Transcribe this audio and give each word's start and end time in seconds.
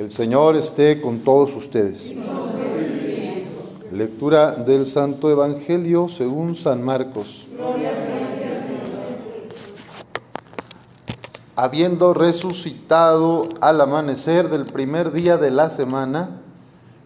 El 0.00 0.10
Señor 0.10 0.56
esté 0.56 0.98
con 1.02 1.18
todos 1.18 1.54
ustedes. 1.54 2.10
Lectura 3.92 4.52
del 4.52 4.86
Santo 4.86 5.30
Evangelio 5.30 6.08
según 6.08 6.56
San 6.56 6.82
Marcos. 6.82 7.46
Habiendo 11.54 12.14
resucitado 12.14 13.46
al 13.60 13.78
amanecer 13.82 14.48
del 14.48 14.64
primer 14.64 15.12
día 15.12 15.36
de 15.36 15.50
la 15.50 15.68
semana, 15.68 16.40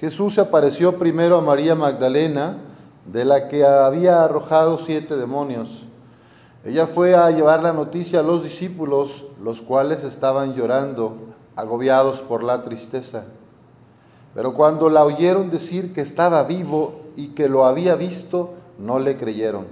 Jesús 0.00 0.36
se 0.36 0.40
apareció 0.40 0.98
primero 0.98 1.36
a 1.36 1.42
María 1.42 1.74
Magdalena, 1.74 2.56
de 3.04 3.26
la 3.26 3.48
que 3.48 3.66
había 3.66 4.24
arrojado 4.24 4.78
siete 4.78 5.14
demonios. 5.14 5.84
Ella 6.64 6.86
fue 6.86 7.14
a 7.14 7.30
llevar 7.32 7.62
la 7.62 7.74
noticia 7.74 8.20
a 8.20 8.22
los 8.22 8.42
discípulos, 8.42 9.26
los 9.44 9.60
cuales 9.60 10.04
estaban 10.04 10.54
llorando, 10.54 11.36
agobiados 11.58 12.20
por 12.20 12.44
la 12.44 12.62
tristeza. 12.62 13.24
Pero 14.32 14.54
cuando 14.54 14.88
la 14.88 15.04
oyeron 15.04 15.50
decir 15.50 15.92
que 15.92 16.00
estaba 16.00 16.44
vivo 16.44 17.00
y 17.16 17.30
que 17.30 17.48
lo 17.48 17.64
había 17.64 17.96
visto, 17.96 18.50
no 18.78 19.00
le 19.00 19.16
creyeron. 19.16 19.66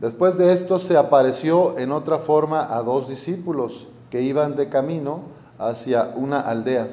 Después 0.00 0.36
de 0.36 0.52
esto 0.52 0.78
se 0.78 0.98
apareció 0.98 1.78
en 1.78 1.92
otra 1.92 2.18
forma 2.18 2.76
a 2.76 2.82
dos 2.82 3.08
discípulos 3.08 3.86
que 4.10 4.20
iban 4.20 4.54
de 4.54 4.68
camino 4.68 5.22
hacia 5.58 6.12
una 6.14 6.40
aldea. 6.40 6.88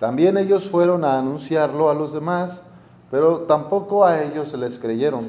También 0.00 0.38
ellos 0.38 0.64
fueron 0.64 1.04
a 1.04 1.18
anunciarlo 1.18 1.90
a 1.90 1.94
los 1.94 2.14
demás, 2.14 2.62
pero 3.10 3.40
tampoco 3.40 4.06
a 4.06 4.22
ellos 4.22 4.54
les 4.54 4.78
creyeron. 4.78 5.28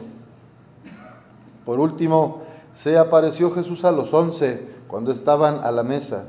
Por 1.66 1.82
último, 1.82 2.44
se 2.76 2.98
apareció 2.98 3.52
Jesús 3.52 3.84
a 3.84 3.92
los 3.92 4.14
once 4.14 4.70
cuando 4.88 5.12
estaban 5.12 5.60
a 5.66 5.72
la 5.72 5.84
mesa 5.84 6.28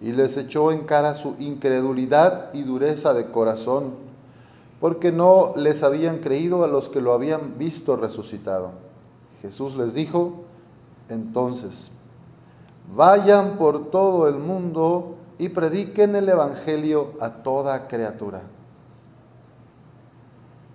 y 0.00 0.12
les 0.12 0.36
echó 0.36 0.70
en 0.70 0.84
cara 0.84 1.14
su 1.14 1.36
incredulidad 1.38 2.52
y 2.54 2.62
dureza 2.62 3.14
de 3.14 3.30
corazón, 3.30 3.94
porque 4.80 5.10
no 5.10 5.54
les 5.56 5.82
habían 5.82 6.18
creído 6.18 6.62
a 6.62 6.68
los 6.68 6.88
que 6.88 7.00
lo 7.00 7.12
habían 7.12 7.58
visto 7.58 7.96
resucitado. 7.96 8.70
Jesús 9.42 9.76
les 9.76 9.94
dijo, 9.94 10.44
entonces, 11.08 11.90
vayan 12.94 13.56
por 13.56 13.90
todo 13.90 14.28
el 14.28 14.36
mundo 14.36 15.16
y 15.38 15.48
prediquen 15.48 16.14
el 16.16 16.28
Evangelio 16.28 17.12
a 17.20 17.30
toda 17.30 17.88
criatura. 17.88 18.42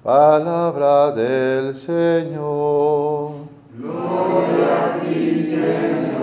Palabra 0.03 1.11
del 1.11 1.75
Señor. 1.75 3.31
Gloria 3.77 4.95
a 4.95 4.99
ti, 4.99 5.43
Señor 5.43 6.22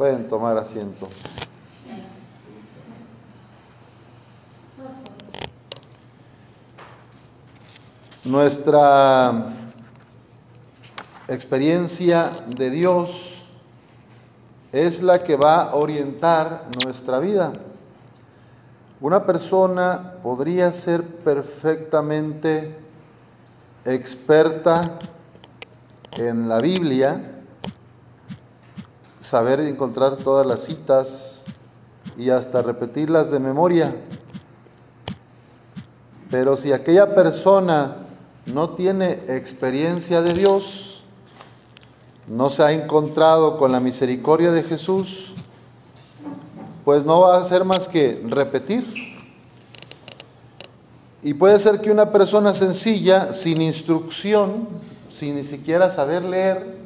Pueden 0.00 0.30
tomar 0.30 0.56
asiento. 0.56 1.10
Nuestra 8.24 9.44
experiencia 11.28 12.30
de 12.48 12.70
Dios 12.70 13.42
es 14.72 15.02
la 15.02 15.18
que 15.18 15.36
va 15.36 15.64
a 15.64 15.74
orientar 15.74 16.64
nuestra 16.82 17.18
vida. 17.18 17.52
Una 19.02 19.26
persona 19.26 20.14
podría 20.22 20.72
ser 20.72 21.04
perfectamente 21.04 22.74
experta 23.84 24.80
en 26.16 26.48
la 26.48 26.58
Biblia, 26.58 27.39
saber 29.30 29.60
encontrar 29.60 30.16
todas 30.16 30.44
las 30.44 30.64
citas 30.64 31.38
y 32.18 32.30
hasta 32.30 32.62
repetirlas 32.62 33.30
de 33.30 33.38
memoria. 33.38 33.94
Pero 36.32 36.56
si 36.56 36.72
aquella 36.72 37.14
persona 37.14 37.94
no 38.52 38.70
tiene 38.70 39.12
experiencia 39.28 40.20
de 40.20 40.34
Dios, 40.34 41.04
no 42.26 42.50
se 42.50 42.64
ha 42.64 42.72
encontrado 42.72 43.56
con 43.56 43.70
la 43.70 43.78
misericordia 43.78 44.50
de 44.50 44.64
Jesús, 44.64 45.32
pues 46.84 47.04
no 47.04 47.20
va 47.20 47.36
a 47.36 47.40
hacer 47.40 47.64
más 47.64 47.86
que 47.86 48.20
repetir. 48.26 48.84
Y 51.22 51.34
puede 51.34 51.60
ser 51.60 51.80
que 51.80 51.92
una 51.92 52.10
persona 52.10 52.52
sencilla, 52.52 53.32
sin 53.32 53.62
instrucción, 53.62 54.66
sin 55.08 55.36
ni 55.36 55.44
siquiera 55.44 55.88
saber 55.88 56.24
leer, 56.24 56.80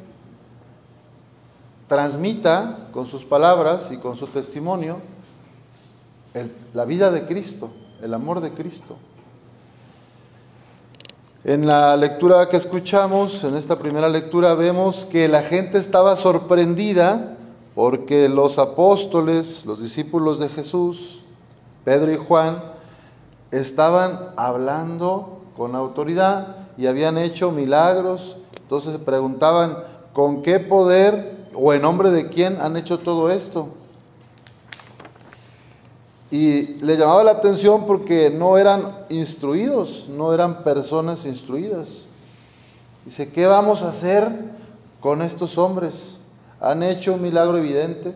transmita 1.87 2.89
con 2.91 3.07
sus 3.07 3.23
palabras 3.23 3.91
y 3.91 3.97
con 3.97 4.15
su 4.17 4.27
testimonio 4.27 4.97
la 6.73 6.85
vida 6.85 7.11
de 7.11 7.25
Cristo, 7.25 7.69
el 8.01 8.13
amor 8.13 8.41
de 8.41 8.51
Cristo. 8.51 8.97
En 11.43 11.67
la 11.67 11.95
lectura 11.95 12.49
que 12.49 12.57
escuchamos, 12.57 13.43
en 13.43 13.55
esta 13.55 13.77
primera 13.77 14.09
lectura, 14.09 14.55
vemos 14.55 15.05
que 15.05 15.27
la 15.27 15.43
gente 15.43 15.77
estaba 15.77 16.17
sorprendida 16.17 17.37
porque 17.75 18.29
los 18.29 18.57
apóstoles, 18.57 19.65
los 19.65 19.81
discípulos 19.81 20.39
de 20.39 20.49
Jesús, 20.49 21.19
Pedro 21.83 22.11
y 22.11 22.17
Juan, 22.17 22.63
estaban 23.51 24.31
hablando 24.37 25.41
con 25.55 25.75
autoridad 25.75 26.55
y 26.77 26.87
habían 26.87 27.17
hecho 27.17 27.51
milagros. 27.51 28.37
Entonces 28.57 28.93
se 28.93 28.99
preguntaban, 28.99 29.77
¿con 30.13 30.41
qué 30.41 30.59
poder 30.59 31.34
o 31.55 31.73
en 31.73 31.81
nombre 31.81 32.11
de 32.11 32.29
quién 32.29 32.61
han 32.61 32.77
hecho 32.77 32.99
todo 32.99 33.31
esto? 33.31 33.69
Y 36.31 36.79
le 36.81 36.97
llamaba 36.97 37.23
la 37.23 37.31
atención 37.31 37.85
porque 37.85 38.29
no 38.29 38.57
eran 38.57 39.05
instruidos, 39.09 40.07
no 40.09 40.33
eran 40.33 40.63
personas 40.63 41.25
instruidas. 41.25 42.01
Dice, 43.05 43.31
¿qué 43.31 43.45
vamos 43.45 43.83
a 43.83 43.89
hacer 43.89 44.27
con 44.99 45.21
estos 45.21 45.57
hombres? 45.57 46.17
Han 46.59 46.83
hecho 46.83 47.13
un 47.13 47.21
milagro 47.21 47.57
evidente 47.57 48.15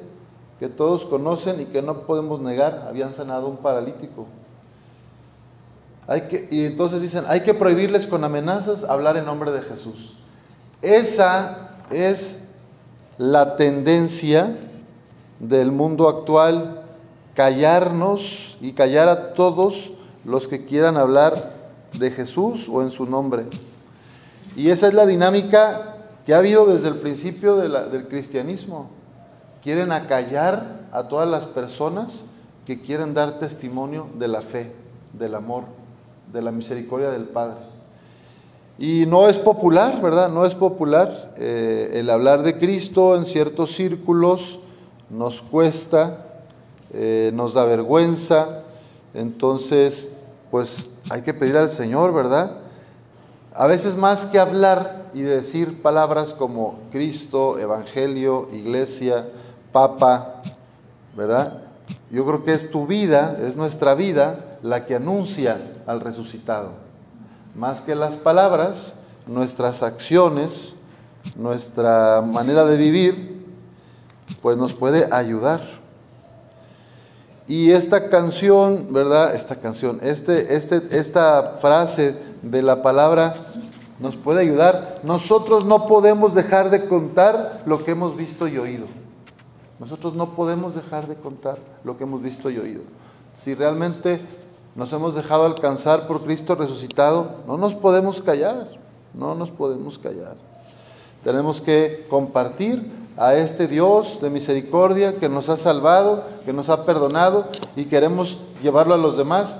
que 0.60 0.68
todos 0.68 1.06
conocen 1.06 1.62
y 1.62 1.66
que 1.66 1.82
no 1.82 2.02
podemos 2.02 2.42
negar. 2.42 2.88
Habían 2.90 3.14
sanado 3.14 3.48
un 3.48 3.58
paralítico. 3.58 4.26
Hay 6.08 6.22
que, 6.22 6.48
y 6.50 6.66
entonces 6.66 7.02
dicen, 7.02 7.24
hay 7.28 7.42
que 7.42 7.54
prohibirles 7.54 8.08
con 8.08 8.24
amenazas 8.24 8.84
hablar 8.84 9.16
en 9.16 9.26
nombre 9.26 9.52
de 9.52 9.62
Jesús. 9.62 10.16
Esa 10.82 11.70
es 11.92 12.49
la 13.20 13.58
tendencia 13.58 14.56
del 15.42 15.74
mundo 15.74 16.08
actual 16.08 16.84
callarnos 17.36 18.58
y 18.62 18.72
callar 18.72 19.10
a 19.10 19.34
todos 19.34 19.92
los 20.24 20.48
que 20.48 20.66
quieran 20.66 20.96
hablar 20.96 21.52
de 21.98 22.12
Jesús 22.12 22.70
o 22.70 22.82
en 22.82 22.92
su 22.92 23.06
nombre. 23.06 23.46
Y 24.56 24.70
esa 24.70 24.88
es 24.88 24.94
la 24.94 25.06
dinámica 25.06 25.98
que 26.26 26.34
ha 26.34 26.38
habido 26.38 26.66
desde 26.66 26.88
el 26.88 26.96
principio 26.96 27.58
del 27.58 28.08
cristianismo. 28.08 28.90
Quieren 29.62 29.92
acallar 29.92 30.88
a 30.94 31.10
todas 31.10 31.28
las 31.28 31.46
personas 31.46 32.24
que 32.66 32.82
quieren 32.82 33.14
dar 33.14 33.38
testimonio 33.38 34.08
de 34.18 34.30
la 34.30 34.42
fe, 34.42 34.74
del 35.12 35.36
amor, 35.36 35.66
de 36.32 36.42
la 36.42 36.52
misericordia 36.52 37.10
del 37.10 37.26
Padre. 37.26 37.69
Y 38.82 39.06
no 39.08 39.28
es 39.28 39.38
popular, 39.38 40.02
¿verdad? 40.02 40.30
No 40.30 40.46
es 40.46 40.56
popular 40.56 41.34
eh, 41.36 41.92
el 41.96 42.10
hablar 42.10 42.44
de 42.44 42.58
Cristo 42.58 43.18
en 43.18 43.26
ciertos 43.26 43.76
círculos, 43.76 44.60
nos 45.10 45.42
cuesta, 45.42 46.26
eh, 46.94 47.32
nos 47.34 47.56
da 47.56 47.66
vergüenza, 47.66 48.64
entonces 49.14 50.14
pues 50.50 50.92
hay 51.10 51.24
que 51.24 51.34
pedir 51.34 51.58
al 51.58 51.74
Señor, 51.74 52.14
¿verdad? 52.14 52.54
A 53.54 53.68
veces 53.68 53.98
más 53.98 54.26
que 54.26 54.40
hablar 54.40 55.10
y 55.14 55.24
decir 55.24 55.82
palabras 55.82 56.34
como 56.34 56.80
Cristo, 56.90 57.60
Evangelio, 57.60 58.48
Iglesia, 58.54 59.28
Papa, 59.74 60.42
¿verdad? 61.18 61.64
Yo 62.10 62.26
creo 62.26 62.46
que 62.46 62.54
es 62.54 62.72
tu 62.72 62.88
vida, 62.88 63.38
es 63.44 63.58
nuestra 63.58 63.94
vida 63.94 64.58
la 64.64 64.86
que 64.86 64.96
anuncia 64.96 65.62
al 65.86 66.00
resucitado. 66.00 66.89
Más 67.56 67.82
que 67.82 67.96
las 67.96 68.16
palabras, 68.16 68.94
nuestras 69.28 69.84
acciones, 69.84 70.76
nuestra 71.36 72.22
manera 72.22 72.66
de 72.66 72.78
vivir, 72.78 73.46
pues 74.42 74.58
nos 74.58 74.74
puede 74.74 75.08
ayudar. 75.12 75.80
Y 77.48 77.72
esta 77.72 78.10
canción, 78.10 78.94
¿verdad? 78.94 79.36
Esta 79.36 79.56
canción, 79.56 80.00
este, 80.04 80.56
este, 80.56 80.82
esta 80.92 81.58
frase 81.60 82.16
de 82.44 82.62
la 82.62 82.82
palabra 82.82 83.34
nos 84.00 84.16
puede 84.16 84.42
ayudar. 84.42 85.00
Nosotros 85.04 85.66
no 85.66 85.88
podemos 85.88 86.36
dejar 86.36 86.70
de 86.70 86.88
contar 86.88 87.64
lo 87.66 87.84
que 87.84 87.92
hemos 87.92 88.16
visto 88.16 88.48
y 88.48 88.58
oído. 88.58 88.86
Nosotros 89.80 90.14
no 90.14 90.36
podemos 90.36 90.76
dejar 90.76 91.08
de 91.08 91.16
contar 91.16 91.58
lo 91.84 91.98
que 91.98 92.04
hemos 92.04 92.22
visto 92.22 92.50
y 92.50 92.58
oído. 92.58 92.82
Si 93.36 93.56
realmente 93.56 94.22
nos 94.76 94.94
hemos 94.94 95.16
dejado 95.16 95.46
alcanzar 95.46 96.08
por 96.08 96.24
Cristo 96.24 96.56
resucitado, 96.56 97.32
no 97.48 97.58
nos 97.58 97.76
podemos 97.76 98.22
callar, 98.22 98.68
no 99.14 99.36
nos 99.36 99.52
podemos 99.52 99.98
callar. 99.98 100.36
Tenemos 101.24 101.60
que 101.60 102.06
compartir 102.10 102.90
a 103.18 103.36
este 103.36 103.68
Dios 103.68 104.22
de 104.22 104.30
misericordia 104.30 105.16
que 105.16 105.28
nos 105.28 105.50
ha 105.50 105.58
salvado, 105.58 106.24
que 106.46 106.54
nos 106.54 106.70
ha 106.70 106.86
perdonado 106.86 107.48
y 107.76 107.86
queremos 107.86 108.38
llevarlo 108.64 108.94
a 108.94 108.98
los 108.98 109.18
demás. 109.18 109.58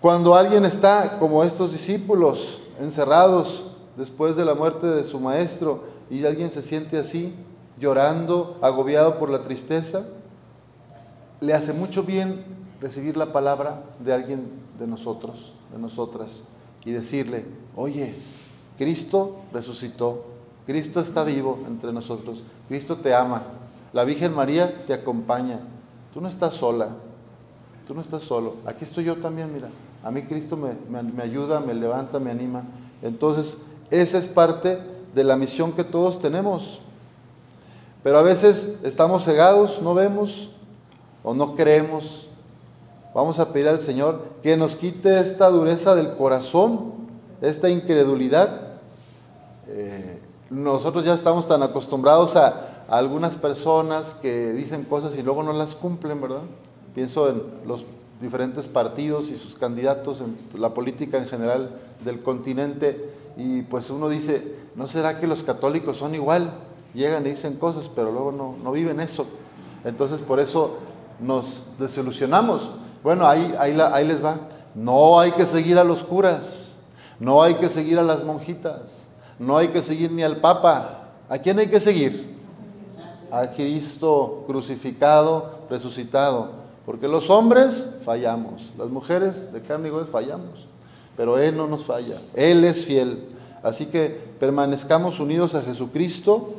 Cuando 0.00 0.36
alguien 0.36 0.64
está 0.64 1.18
como 1.18 1.42
estos 1.42 1.72
discípulos, 1.72 2.60
encerrados 2.80 3.72
después 3.96 4.36
de 4.36 4.44
la 4.44 4.54
muerte 4.54 4.86
de 4.86 5.04
su 5.04 5.18
maestro, 5.18 5.96
y 6.10 6.24
alguien 6.24 6.50
se 6.50 6.62
siente 6.62 6.98
así, 6.98 7.34
llorando, 7.78 8.56
agobiado 8.62 9.18
por 9.18 9.30
la 9.30 9.42
tristeza, 9.42 10.04
le 11.40 11.52
hace 11.52 11.72
mucho 11.72 12.02
bien 12.04 12.44
recibir 12.80 13.16
la 13.16 13.32
palabra 13.32 13.82
de 14.00 14.12
alguien 14.12 14.48
de 14.78 14.86
nosotros, 14.86 15.52
de 15.72 15.78
nosotras, 15.78 16.42
y 16.84 16.92
decirle, 16.92 17.44
oye, 17.74 18.14
Cristo 18.78 19.36
resucitó, 19.52 20.24
Cristo 20.66 21.00
está 21.00 21.24
vivo 21.24 21.58
entre 21.66 21.92
nosotros, 21.92 22.44
Cristo 22.68 22.96
te 22.96 23.14
ama, 23.14 23.42
la 23.92 24.04
Virgen 24.04 24.34
María 24.34 24.84
te 24.86 24.94
acompaña, 24.94 25.60
tú 26.12 26.20
no 26.20 26.28
estás 26.28 26.54
sola, 26.54 26.88
tú 27.86 27.94
no 27.94 28.00
estás 28.00 28.22
solo, 28.22 28.56
aquí 28.66 28.84
estoy 28.84 29.04
yo 29.04 29.16
también, 29.16 29.52
mira, 29.52 29.68
a 30.06 30.10
mí 30.10 30.22
Cristo 30.22 30.56
me, 30.56 31.02
me 31.02 31.22
ayuda, 31.22 31.58
me 31.58 31.74
levanta, 31.74 32.20
me 32.20 32.30
anima. 32.30 32.62
Entonces, 33.02 33.66
esa 33.90 34.18
es 34.18 34.28
parte 34.28 34.78
de 35.12 35.24
la 35.24 35.34
misión 35.34 35.72
que 35.72 35.82
todos 35.82 36.20
tenemos. 36.20 36.80
Pero 38.04 38.18
a 38.18 38.22
veces 38.22 38.80
estamos 38.84 39.24
cegados, 39.24 39.82
no 39.82 39.94
vemos 39.94 40.50
o 41.24 41.34
no 41.34 41.56
creemos. 41.56 42.28
Vamos 43.16 43.38
a 43.38 43.50
pedir 43.50 43.66
al 43.66 43.80
Señor 43.80 44.20
que 44.42 44.58
nos 44.58 44.76
quite 44.76 45.18
esta 45.20 45.48
dureza 45.48 45.94
del 45.94 46.16
corazón, 46.16 46.92
esta 47.40 47.70
incredulidad. 47.70 48.74
Eh, 49.68 50.20
nosotros 50.50 51.02
ya 51.02 51.14
estamos 51.14 51.48
tan 51.48 51.62
acostumbrados 51.62 52.36
a, 52.36 52.84
algunas 52.88 53.36
personas 53.36 54.12
que 54.12 54.52
dicen 54.52 54.84
cosas 54.84 55.16
y 55.16 55.22
luego 55.22 55.42
no 55.42 55.54
las 55.54 55.74
cumplen, 55.74 56.20
¿verdad? 56.20 56.42
Pienso 56.94 57.30
en 57.30 57.42
los 57.66 57.86
diferentes 58.20 58.66
partidos 58.66 59.30
y 59.30 59.34
sus 59.34 59.54
candidatos 59.54 60.20
en 60.20 60.36
la 60.60 60.74
política 60.74 61.16
en 61.16 61.26
general 61.26 61.70
del 62.04 62.22
continente 62.22 63.14
y 63.38 63.62
pues 63.62 63.88
uno 63.88 64.10
dice, 64.10 64.56
¿no 64.74 64.86
será 64.86 65.18
que 65.18 65.26
los 65.26 65.42
católicos 65.42 65.96
son 65.96 66.14
igual? 66.14 66.52
Llegan 66.92 67.26
y 67.26 67.30
dicen 67.30 67.54
cosas, 67.54 67.88
pero 67.88 68.12
luego 68.12 68.30
no, 68.30 68.56
no 68.62 68.72
viven 68.72 69.00
eso. 69.00 69.26
Entonces 69.86 70.20
por 70.20 70.38
eso 70.38 70.76
nos 71.18 71.78
desilusionamos. 71.78 72.72
Bueno, 73.06 73.24
ahí, 73.24 73.54
ahí, 73.60 73.78
ahí 73.92 74.04
les 74.04 74.24
va. 74.24 74.36
No 74.74 75.20
hay 75.20 75.30
que 75.30 75.46
seguir 75.46 75.78
a 75.78 75.84
los 75.84 76.02
curas, 76.02 76.72
no 77.20 77.40
hay 77.40 77.54
que 77.54 77.68
seguir 77.68 78.00
a 78.00 78.02
las 78.02 78.24
monjitas, 78.24 78.80
no 79.38 79.56
hay 79.56 79.68
que 79.68 79.80
seguir 79.80 80.10
ni 80.10 80.24
al 80.24 80.38
Papa. 80.38 81.04
¿A 81.28 81.38
quién 81.38 81.56
hay 81.60 81.68
que 81.68 81.78
seguir? 81.78 82.34
A 83.30 83.52
Cristo 83.52 84.42
crucificado, 84.48 85.60
resucitado 85.70 86.50
porque 86.84 87.06
los 87.06 87.30
hombres 87.30 87.94
fallamos, 88.04 88.72
las 88.76 88.88
mujeres 88.88 89.52
de 89.52 89.62
carne 89.62 89.86
y 89.86 89.92
hueso 89.92 90.10
fallamos, 90.10 90.66
pero 91.16 91.38
Él 91.38 91.56
no 91.56 91.68
nos 91.68 91.84
falla, 91.84 92.16
Él 92.34 92.64
es 92.64 92.86
fiel. 92.86 93.28
Así 93.62 93.86
que 93.86 94.20
permanezcamos 94.40 95.20
unidos 95.20 95.54
a 95.54 95.62
Jesucristo 95.62 96.56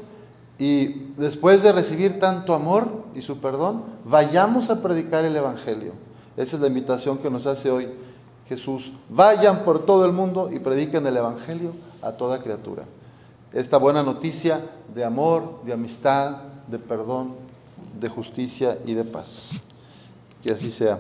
y 0.58 1.12
después 1.18 1.62
de 1.62 1.74
recibir 1.74 2.22
tanto 2.22 2.54
amor 2.54 3.04
y 3.14 3.22
su 3.22 3.40
perdón, 3.40 3.84
vayamos 4.06 4.70
a 4.70 4.82
predicar 4.82 5.26
el 5.26 5.36
Evangelio. 5.36 6.08
Esa 6.38 6.56
es 6.56 6.62
la 6.62 6.68
invitación 6.68 7.18
que 7.18 7.32
nos 7.32 7.48
hace 7.48 7.72
hoy 7.72 7.90
Jesús. 8.48 8.94
Vayan 9.10 9.66
por 9.66 9.86
todo 9.86 10.06
el 10.06 10.14
mundo 10.14 10.50
y 10.52 10.60
prediquen 10.60 11.06
el 11.08 11.18
Evangelio 11.18 11.72
a 12.02 12.12
toda 12.12 12.42
criatura. 12.42 12.84
Esta 13.52 13.78
buena 13.78 14.04
noticia 14.04 14.62
de 14.94 15.04
amor, 15.04 15.64
de 15.66 15.74
amistad, 15.74 16.38
de 16.68 16.78
perdón, 16.78 17.34
de 18.00 18.08
justicia 18.08 18.78
y 18.86 18.94
de 18.94 19.04
paz. 19.04 19.50
Que 20.44 20.54
así 20.54 20.70
sea. 20.70 21.00